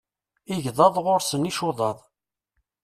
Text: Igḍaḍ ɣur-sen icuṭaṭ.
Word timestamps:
Igḍaḍ 0.53 0.95
ɣur-sen 1.05 1.49
icuṭaṭ. 1.49 1.99